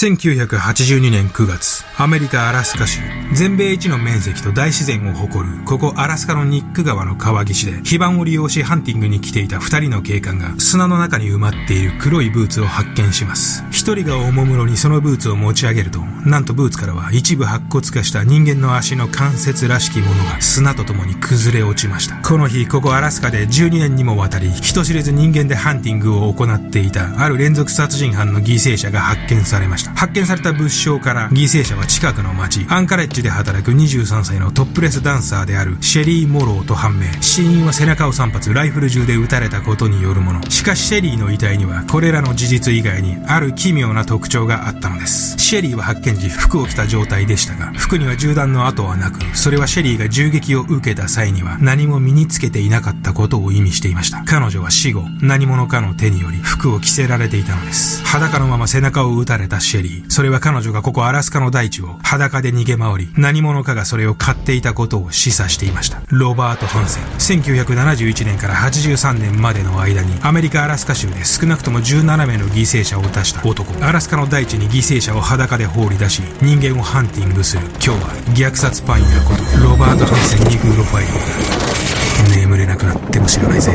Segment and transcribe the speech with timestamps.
[0.00, 3.00] 1982年9月、アメリカ・アラスカ州、
[3.34, 13.62] 全米一の面積と大自然を誇る、ここアラスカのニック川の川岸で、非番を利用しハンティングに来ていた二人の警官が、砂の中に埋まっている黒いブーツを発見します。
[13.70, 22.16] 一人がおもむろにそのブーツを持ち上げると、なんとブーツからは一部白骨化した人間の足の関節らしきものが砂と共に崩れ落ちました。
[22.16, 29.89] この日、ここアラスカで12年にもわたり、人知れず人間でハンティングを行っていた、ある連続殺人犯の犠牲者が発見されました。
[29.94, 37.06] 発見された物証から犠牲者は近くの町アンカレッジで働く23歳のトップレスダンサーであるシェリー・モローと判明。
[37.20, 40.50] 死因は背中を3発ライフル銃で撃たれたことによるもの。
[40.50, 45.38] しかしシェリーの遺体にはこれらの事実以外にある奇妙な特徴があったのです。
[45.38, 54.22] シェリーは発見時服を着た状態でしたが服には銃弾の跡はなくそれはシェリーが銃撃を受けた際には何も身につけていなかったことを意味していました。
[54.24, 58.04] 彼女は死後何者かの手により服を着せられていたのです。
[58.04, 59.79] 裸のまま背中を撃たれたシェリー。
[60.08, 66.02] それは彼女がここアラスカの大地を裸で逃げ回り、何者かがそれを買っていたことを示唆していました。
[66.08, 67.04] ロバート・ハンセン。
[67.40, 73.72] 1971年から83年までの間に、アメリカ・アラスカ州で少なくとも17名の犠牲者を出した男。
[73.84, 77.62] アラスカの大地に犠牲者を裸で放り出し、人間をハンティングする。
[77.74, 77.96] 今日は
[78.34, 82.36] 虐殺パイン屋こと、ロバート・ハンセンにグロファイリングだ。
[82.36, 83.72] 眠れなくなっても知らないぜ。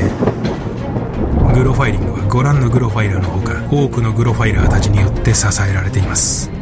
[1.54, 6.55] グロファイリングご覧のグロファイラーのほか多くのグロファイラーたちによって支えられています。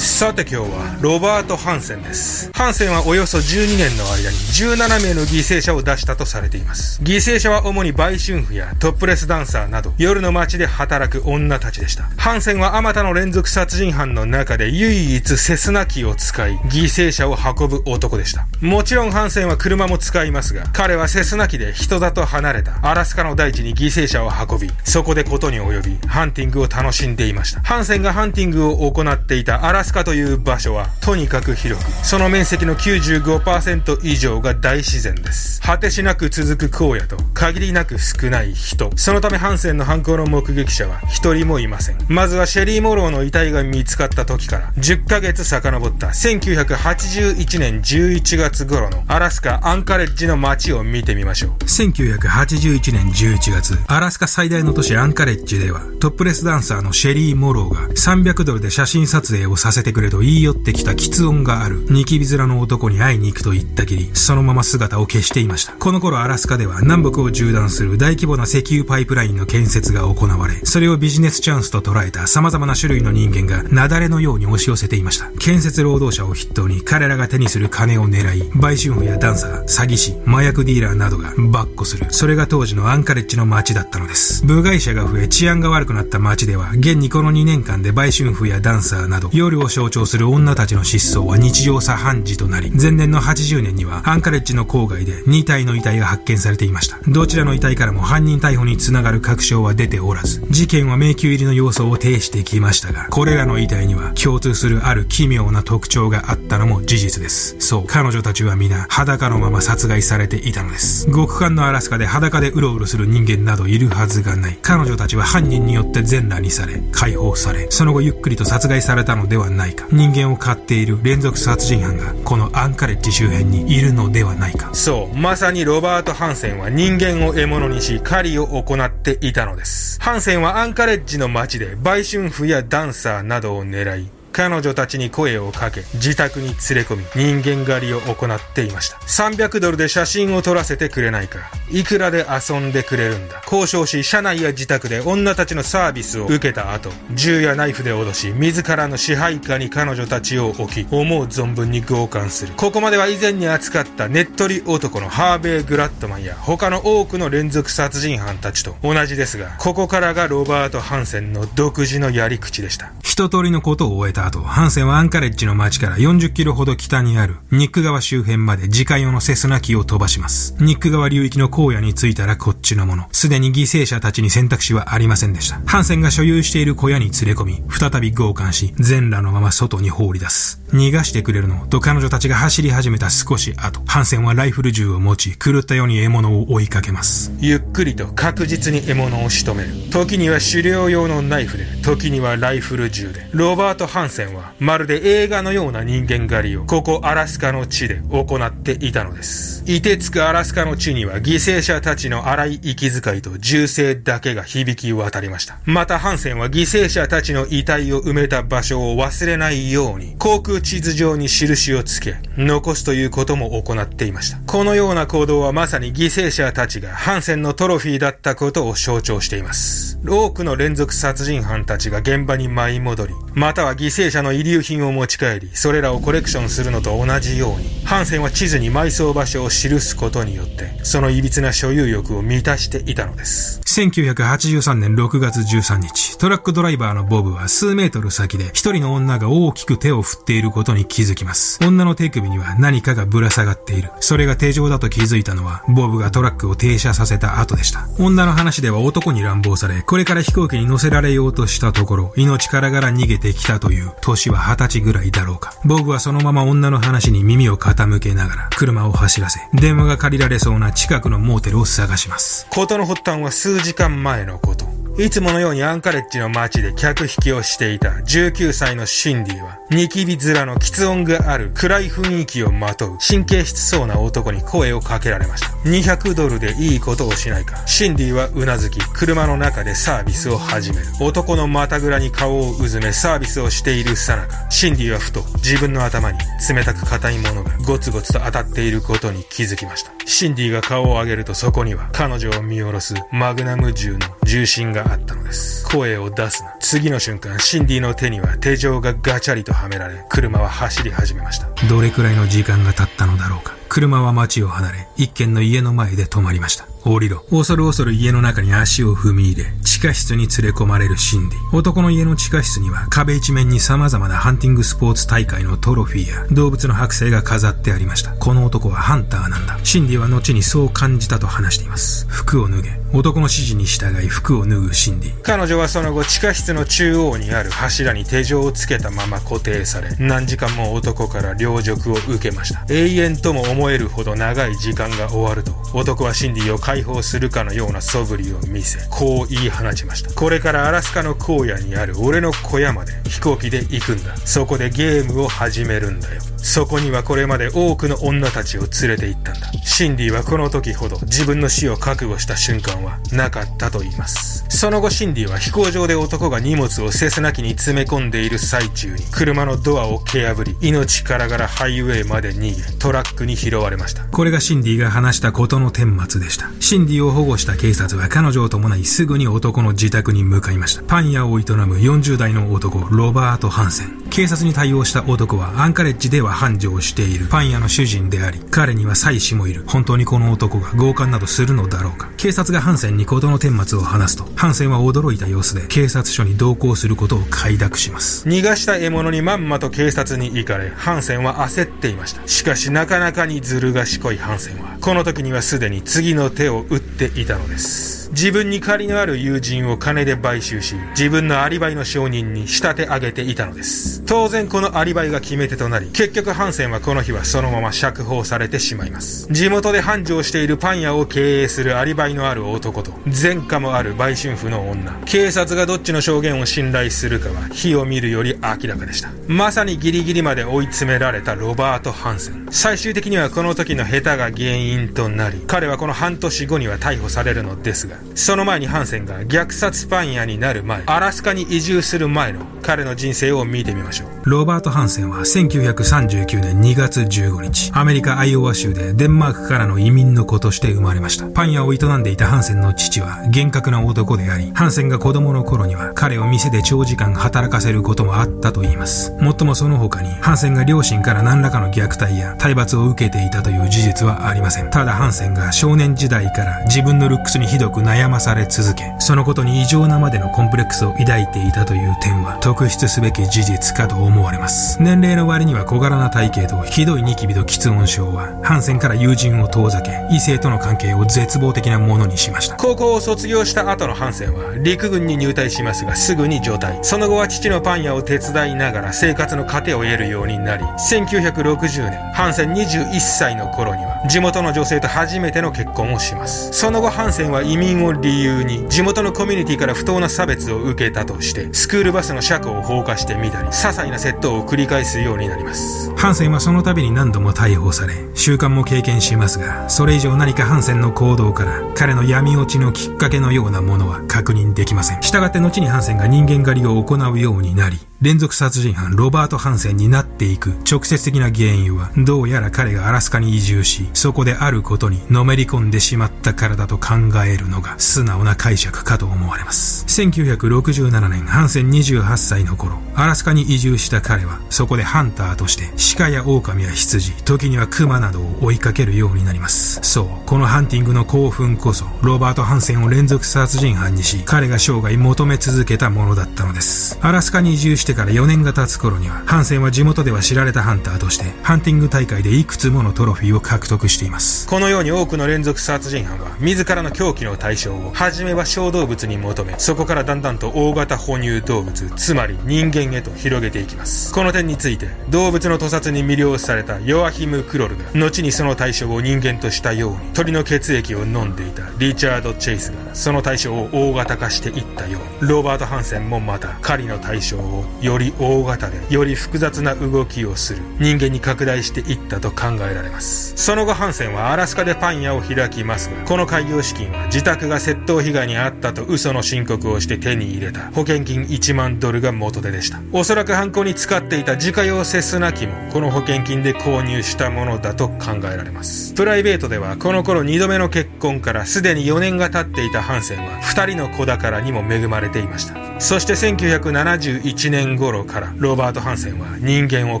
[0.18, 2.50] さて今日はロバート・ハンセンです。
[2.52, 7.00] ハンセンはおよそ12年の間に17名の犠牲者を出したとされています。
[7.04, 12.02] 犠牲者は主に売春婦やトップレスダンサーなど夜の街で働く女たちでした。
[12.16, 18.48] ハンセンはあまたの連続殺人犯の中で唯一セスナ機を使い犠牲者を運ぶ男でした。
[18.60, 27.60] もちろんハンセンは車も使いますが、彼はセスナ機で人里離れたアラスカの大地に犠牲者を運び、そこでことに及びハンティングを楽しんでいました。
[27.60, 35.60] ハンセンがハンティングを行っていたアラスカという場所はとにかく広く、その面積の95%以上が大自然です。
[35.60, 38.90] 果てしなく続く荒野と限りなく少ない人。
[38.96, 41.98] そのためハンセンの犯行の目撃者は一人もいません。
[42.08, 51.50] まずはシェリー・モローの遺体が見つかった時から10ヶ月遡った1981年11月頃のアラスカ・アンカレッジの街を見てみましょう。
[51.64, 65.72] 1981年11月、アラスカ最大の都市アンカレッジではトップレスダンサーのシェリー・モローが300ドルで写真撮影をさせてくれと言い寄ってきた吃音があるニキビ面の男に会いに行くと言ったきり、そのまま姿を消していました。
[65.72, 75.30] この頃アラスカでは南北を縦断する大規模な石油パイプラインの建設が行われ、それをビジネスチャンスと捉えた様々な種類の人間が雪崩のように押し寄せていました。
[75.38, 82.06] 建設労働者を筆頭に彼らが手にする金を狙い、売春婦やダンサー、詐欺師、麻薬ディーラーなどがバッコする。
[82.10, 84.44] それが当時のアンカレッジの街だったのです。
[84.44, 96.98] 部外者が増え治安が悪くなった街では、現にこの2年間で売春婦やダンサーなど、夜を象徴する女たちの失踪は日常茶飯事となり、前年の80年にはアンカレッジの郊外で2体の遺体が発見されていました。
[97.08, 107.56] どちらの遺体からも犯人逮捕につながる確証は出ておらず、事件は迷宮入りの要素を呈してきましたが、これらの遺体には共通するある奇妙な特徴があったのも事実です。
[107.58, 111.06] そう、彼女たちは皆裸のまま殺害されていたのです。
[111.06, 114.58] 極寒のアラスカで裸でうろうろする人間などいるはずがない。
[114.60, 119.86] 彼女たちは犯人によって全裸にされ、解放され、その後ゆっくりと殺害されたのではないか。
[119.92, 124.70] 人間を飼っている連続殺人犯がこのアンカレッジ周辺にいるのではないか。
[124.74, 130.00] そう、まさにロバート・ハンセンは人間を獲物にし狩りを行っていたのです。
[130.00, 138.98] ハンセンはアンカレッジの街で売春婦やダンサーなどを狙い、彼女たちに声をかけ、自宅に連れ込み、人間狩りを行っていました。
[138.98, 141.50] 300ドルで写真を撮らせてくれないか。
[141.70, 143.42] いくらで遊んでくれるんだ。
[143.44, 152.54] 交渉し、車内や自宅で女たちのサービスを受けた後、銃やナイフで脅し、自らの支配下に彼女たちを置き、思う存分に強姦する。
[152.56, 162.92] ここまでは以前に扱ったネットリ男のハーベイ・グラットマンや他の多くの連続殺人犯たちと同じですが、ここからがロバート・ハンセンの独自のやり口でした。
[163.02, 170.56] 一通りのことを終えた後、ハンセンはアンカレッジの街から40キロほど北にあるニック川周辺まで自家用のセスナ機を飛ばします。
[170.60, 173.08] ニック川流域の荒野に着いたらこっちのもの。
[173.12, 175.60] すでに犠牲者たちに選択肢はありませんでした。
[175.66, 180.60] ハンセンが所有している小屋に連れ込み、再び強姦し、全裸のまま外に放り出す。
[180.72, 187.32] 逃がしてくれるのと彼女たちが走り始めた少し後、ハンセンはライフル銃を持ち、狂ったように獲物を追いかけます。
[187.40, 189.90] ゆっくりと確実に獲物を仕留める。
[189.90, 193.28] 時には狩猟用のナイフで、時にはライフル銃で。
[193.32, 199.62] ロバート・ハンンセンは、まるで映画のような人間狩りを、ここアラスカの地で行っていたのです。
[199.66, 205.58] 凍てつくアラスカの地には、犠牲者たちの荒い息遣いと銃声だけが響き渡りました。
[205.64, 214.38] また、ハンセンは犠牲者たちの遺体を埋めた場所を忘れないように、航空地図上に印をつけ、残すということも行っていました。
[214.46, 219.98] このような行動はまさに犠牲者たちがハンセンのトロフィーだったことを象徴しています。
[220.06, 233.60] 多くの連続殺人犯たちが現場に舞い戻り、または犠牲者の遺留品を持ち帰り、それらをコレクションするのと同じように、ハンセンは地図に埋葬場所を記すことによって、その歪な所有欲を満たしていたのです。
[233.64, 241.58] 1983年6月13日、トラックドライバーのボブは数メートル先で一人の女が大きく手を振っていることに気づきます。
[241.64, 243.90] 女の手首には何かがぶら下がっている。
[244.00, 247.88] それが手錠だと気づいたのは、ボブがトラックを停車させた後でした。
[247.98, 255.54] 女の話では男に乱暴され、これから飛行機に乗せられようとしたところ、命からがら逃げてきたという、年は二十歳ぐらいだろうか。
[255.64, 262.46] 僕はそのまま女の話に耳を傾けながら、車を走らせ、電話が借りられそうな近くのモーテルを探します。
[262.50, 264.77] 事の発端は数時間前のこと。
[264.98, 275.50] いつものようにアンカレッジの街で客引きをしていた19歳のシンディは、ニキビ面の喫音がある暗い雰囲気をまとう神経質そうな男に声をかけられました。
[275.68, 277.64] 200ドルでいいことをしないか。
[277.68, 280.86] シンディはうなずき、車の中でサービスを始める。
[281.00, 286.18] 男の股ぐらに顔をうずめサービスをしているさなか、シンディはふと自分の頭に
[286.52, 289.92] 冷たく硬いものがゴツゴツと当たっていることに気づきました。
[290.06, 295.66] シンディが顔を上げるとそこには彼女を見下ろすマグナム銃の重心があったのです。
[295.66, 296.54] 声を出すな。
[296.60, 301.48] 次の瞬間、シンディの手には手錠がガチャリとはめられ、車は走り始めました。
[301.66, 303.56] どれくらいの時間が経ったのだろうか。
[303.70, 306.66] 車は街を離れ、一軒の家の前で止まりました。
[306.84, 307.24] 降りろ。
[307.30, 311.56] 恐る恐る家の中に足を踏み入れ、地下室に連れ込まれるシンディ。
[311.56, 318.12] 男の家の地下室には壁一面に様々なハンティングスポーツ大会のトロフィーや動物の剥製が飾ってありました。
[318.12, 319.58] この男はハンターなんだ。
[319.64, 322.06] シンディは後にそう感じたと話しています。
[322.08, 322.80] 服を脱げ。
[322.92, 325.22] 男の指示に従い服を脱ぐシンディ。
[325.22, 332.64] 彼女はその後地下室の中央にある柱に手錠をつけたまま固定され、何時間も男から領辱を受けました。
[332.70, 340.12] 永遠とも思えるほど長い時間が終わると、男はシンディを解放するかのような素振りを見せ、こう言い放ちました。
[340.14, 344.16] これからアラスカの荒野にある俺の小屋まで飛行機で行くんだ。
[344.16, 346.22] そこでゲームを始めるんだよ。
[346.38, 349.52] そこにはこれまで多くの女たちを連れて行ったんだ。
[349.64, 354.44] シンディはこの時ほど自分の死を覚悟した瞬間はなかったと言います。
[354.48, 364.04] その後シンディは飛行場で男が荷物をせすなきに詰め込んでいる最中に車のドアを蹴破り、命からがらハイウェイまで逃げ、トラックに拾われました。
[364.04, 366.50] これがシンディが話したことの顛末でした。
[366.60, 370.82] シンディを保護した警察は彼女を伴いすぐに男の自宅に向かいました。
[370.82, 374.07] パン屋を営む40代の男、ロバート・ハンセン。
[374.10, 379.64] 警察に対応した男はアンカレッジでは繁盛しているパン屋の主人であり、彼には妻子もいる。
[379.66, 382.10] 本当にこの男が強姦などするのだろうか。
[382.16, 388.28] 警察がハンセンに事の顛末を話すと、ハンセンは驚いた様子で警察署に同行することを快諾します。
[388.28, 392.26] 逃がした獲物にまんまと警察に行かれ、ハンセンは焦っていました。
[392.26, 397.97] しかしなかなかにずる賢いハンセンは、この時にはすでに次の手を打っていたのです。
[398.18, 404.02] 自分に借りのある友人を金で買収し、自分のアリバイの証人に仕立て上げていたのです。
[404.06, 409.28] 当然このアリバイが決め手となり、結局ハンセンはこの日はそのまま釈放されてしまいます。
[409.30, 414.94] 地元で繁盛しているパン屋を経営するアリバイのある男と、前科もある売春婦の女。
[415.06, 419.10] 警察がどっちの証言を信頼するかは、火を見るより明らかでした。
[419.28, 422.48] まさにギリギリまで追い詰められたロバート・ハンセン。
[422.50, 434.08] 最終的にはこの時の下手が原因となり、彼はこの半年後には逮捕されるのですが、その前にハンセンが虐殺パン屋になる前、アラスカに移住する前の彼の人生を見てみましょう。
[434.24, 441.26] ロバート・ハンセンは1939年2月15日、アメリカ・アイオワ州でデンマークからの移民の子として生まれました。
[441.26, 449.12] パン屋を営んでいたハンセンの父は厳格な男であり、ハンセンが子供の頃には彼を店で長時間働かせることもあったと言います。
[449.20, 454.70] もっともその他に、ハンセンが両親から何らかの虐待や体罰を受けていたという事実はありません。
[454.70, 464.82] ただハンセンが少年時代から自分のルックスにひどく悩まされ続け、そのことに異常なまでのコンプレックスを抱いていたという点は特筆すべき事実かと思われます。
[464.82, 472.56] 年齢の割には小柄な体型とひどいニキビと喫音症は、ハンセンから友人を遠ざけ、異性との関係を絶望的なものにしました。
[472.56, 476.78] 高校を卒業した後のハンセンは、陸軍に入隊しますがすぐに状態。
[476.82, 486.52] その後は父のパン屋を手伝いながら生活の糧を得るようになり、1960年、ハンセン21歳の頃に、は地元の女性と初めての結婚をします。
[486.52, 495.92] その後ハンセンは移民を理由に地元のコミュニティから不当な差別を受けたとしてスクールバスの車庫を放火してみたり些細な窃盗を繰り返すようになります。
[495.96, 505.02] ハンセンはその度に何度も逮捕され習慣も経験しますがそれ以上何かハンセンの行動から彼の闇落ちのきっかけのようなものは確認できません。
[505.02, 510.50] したがって後にハンセンが人間狩りを行うようになり連続殺人犯ロバート・ハンセンになっていく。
[510.70, 516.94] 直接的な原因はどうやら彼がアラスカに移住しそこであることにのめり込んでしまったからだと考
[517.26, 519.84] えるのが素直な解釈かと思われます。
[519.86, 525.64] 1967年ハンセン28歳の頃アラスカに移住した彼はそこでハンターとして
[525.96, 529.80] 鹿や狼や羊時にはクマなどを追いかけるようになります。
[529.82, 536.96] そうこのハンティングの興奮こそロバート・ハンセンを連続殺人犯にし彼が生涯求め続けたものだったのです。
[537.02, 544.46] アラスカに移住してから4年が経つ頃には、ハンセンは地元では知られたハンターとして、ハンティング大会でいくつものトロフィーを獲得しています。
[544.46, 554.12] このように多くの連続殺人犯は、自らの狂気の対象を、初めは小動物に求め、そこからだんだんと大型哺乳動物、つまり人間へと広げていきます。
[554.12, 573.36] この点について、動物の屠殺に魅了されたヨアヒム・クロルが、後にその対象を人間としたように、鳥の血液を飲んでいたリチャード・チェイスが、その対象を大型化していったように、ロバート・ハンセンもまた、狩りの対象をより大型でより複雑な動きをする人間に拡大していったと考えられます。
[573.36, 582.80] その後ハンセンはアラスカでパン屋を開きますがこの開業資金は自宅が窃盗被害に遭ったと嘘の申告をして手に入れた保険金1万ドルが元手でした。
[582.92, 588.94] おそらく犯行に使っていた自家用セスナ機もこの保険金で購入したものだと考えられます。
[588.94, 595.80] プライベートではこの頃2度目の結婚からすでに4年が経っていたハンセンは2人の子宝にも恵まれていました。
[595.80, 600.00] そして1971年頃からロバート・ハンセンは人間を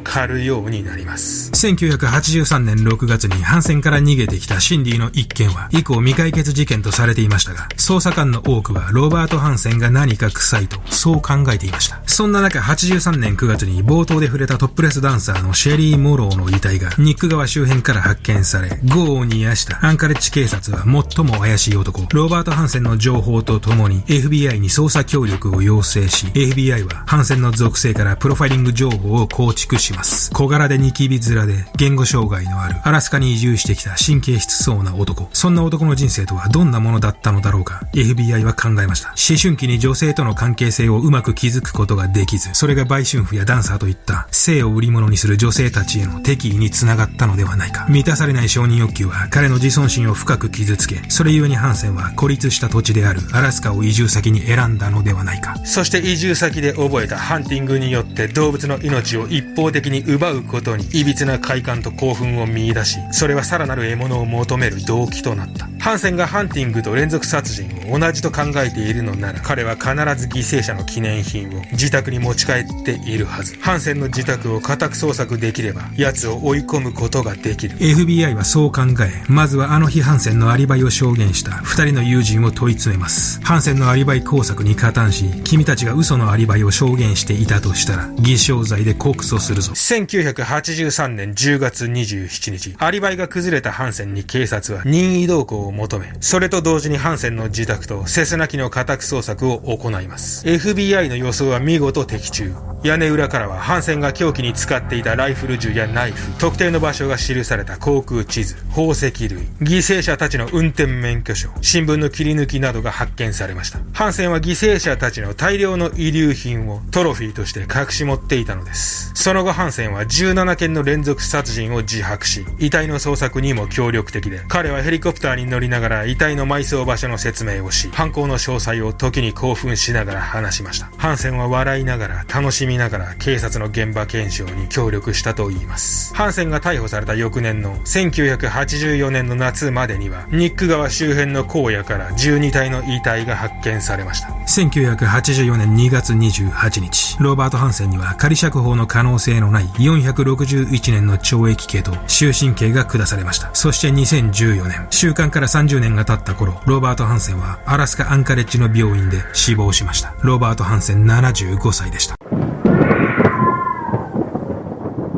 [0.00, 1.50] 狩るようになります。
[1.52, 12.00] 1983年6月にハンセンから逃げてきたシンディの一件は以降未解決事件とされていましたが捜査官の多くはロバート・ハンセンが何か臭いとそう考えていました。
[12.06, 19.84] そんな中83年9月に冒頭で触れたトップレスダンサーのシェリー・モローの遺体がニック川周辺から発見され業を煮やした。
[19.84, 22.06] アンカレッジ警察は最も怪しい男。
[22.12, 30.30] ロバート・ハンセンの情報とともに FBI に捜査協力を要請し FBI はハンセンの属性からプロファイリング情報を構築します。
[30.32, 35.28] 小柄でニキビ面で言語障害のあるアラスカに移住してきた神経質そうな男。
[35.32, 39.08] そんな男の人生とはどんなものだったのだろうか FBI は考えました。
[39.08, 47.86] 思春期に女性との関係性をうまく築くことができず、それが売春婦やダンサーといった性を売り物にする女性たちへの敵意につながったのではないか。
[47.88, 55.56] 満たされない承認欲求は彼の自尊心を深く傷つけ、それゆえにハンセンは孤立した土地であるアラスカを移住先に選んだのではないか。
[55.64, 65.68] そして移住先で覚えたハンティングによって動物の命を一方的に奪うことに歪な快感と興奮を見出し、それはさらなる獲物を求める動機となった。
[65.80, 73.56] ハンセンがハンティングと連続殺人を同じと考えているのなら、彼は必ず犠牲者の記念品を自宅に持ち帰っているはず。
[73.60, 77.78] ハンセンの自宅を家宅捜索できれば、奴を追い込むことができる。
[77.78, 83.40] FBI はそう考え、まずはあの日ハンセンのアリバイを証言した二人の友人を問い詰めます。
[83.42, 89.72] ハンセンのアリバイ工作に加担し、君たちが嘘のアリバイを証言していたとしたら、偽証罪で告訴するぞ。
[89.72, 100.46] 1983年10月27日、アリバイが崩れたハンセンに警察は任意同行を求め、それと同時にハンセンの自宅とセスナ機の家宅捜索を行います。
[100.46, 102.52] FBI の予想は見事的中。
[102.84, 113.80] 屋根裏からはハンセンが凶器に使っていたライフル銃やナイフ、特定の場所が記された航空地図、宝石類、犠牲者たちの運転免許証、新聞の切り抜きなどが発見されました。
[113.92, 119.12] ハンセンは犠牲者たちの大量の遺留品をトロフィーとして隠し持っていたのです。
[119.14, 130.90] その後ハンセンは17件の連続殺人を自白し、遺体の捜索にも協力的で、彼はヘリコプターに乗りながら遺体の埋葬場所の説明をし、犯行の詳細を時に興奮しながら話しました。
[130.96, 136.14] ハンセンは笑いながら、楽しみながら警察の現場検証に協力したと言います。
[136.14, 144.28] ハンセンが逮捕された翌年の1984年の夏までには、ニック川周辺の荒野から12体の遺体が発見されました。
[144.28, 153.50] 1984年2月28日、ロバート・ハンセンには仮釈放の可能性のない461年の懲役刑と終身刑が下されました。
[153.54, 160.14] そして2014年、週間から30年が経った頃、ロバート・ハンセンはアラスカ・アンカレッジの病院で死亡しました。
[160.22, 162.14] ロバート・ハンセン75歳でした。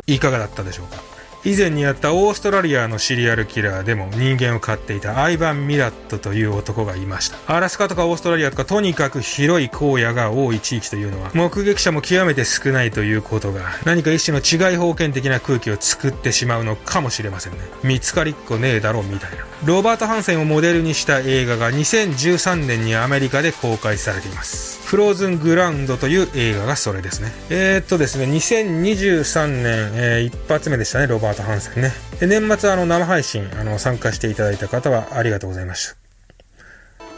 [0.07, 1.10] いかがだったでしょうか？
[1.43, 7.37] 以前にやったオーストラリアのシリアルキラーでも人間を飼っていたアイバン・ミラットという男がいました。
[7.47, 17.59] アラスカとかオーストラリアとかとにかく広い荒野が多い地域というのは目撃者も極めて少ないということが何か一種の違い封建的な空気を作ってしまうのかもしれませんね。
[17.83, 19.37] 見つかりっこねえだろみたいな。
[19.65, 24.80] ロバート・ハンセンをモデルにした映画が2013年にアメリカで公開されています。
[24.91, 27.31] フローズングラウンドという映画がそれですね。
[27.49, 29.63] えー、っとですね、2023年、
[29.95, 31.93] えー、一発目でしたね、ロバート・ハンセンね。
[32.19, 35.95] で年末あの生配信、あの、参加していただいた方はありがとうございまし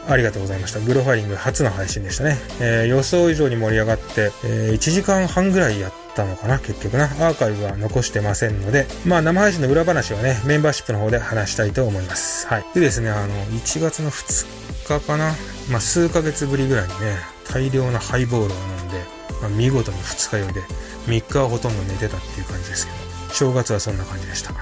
[0.06, 0.12] た。
[0.12, 0.78] ありがとうございました。
[0.78, 2.38] グロファイリング初の配信でしたね。
[2.60, 7.06] えー、予想以上に盛り上がって、えー、1時間半ぐらいやったのかな、結局な。
[7.06, 12.46] アーカイブは残してませんので、まあ生配信の裏話はね、メンバーシップの方で話したいと思います。
[12.46, 12.64] はい。
[12.72, 15.32] でですね、あの、1月の2日かな。
[15.72, 19.04] まあ数ヶ月ぶりぐらいにね、大量なハイボールを飲んで、
[19.40, 20.60] まあ、見事に二日酔いで、
[21.06, 24.52] 3日はほとんど寝てたっていう感じですけど、正月はそんな感じでした。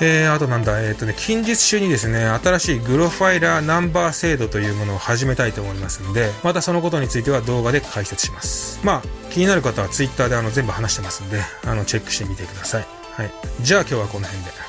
[0.00, 8.80] えー、あとなんだ、えっ、ー、とね、近日中にですね、新しいグロファイラーナンバー制度というものを始めたいと思いますんで、またそのことについては動画で解説します。
[8.84, 12.86] まあ、気になる方は Twitter であの全部話してますんで、あの、チェックしてみてください。
[13.12, 13.32] はい。
[13.60, 14.67] じゃあ今日はこの辺で。